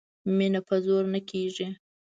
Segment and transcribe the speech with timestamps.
[0.37, 1.67] مینه په زور نه کیږي